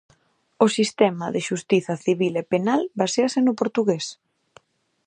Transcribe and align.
O 0.65 0.67
sistema 0.77 1.27
de 1.33 1.41
xustiza 1.47 1.93
civil 2.05 2.33
e 2.41 2.43
penal 2.53 2.81
baséase 3.01 3.39
no 3.43 3.53
portugués. 3.61 4.05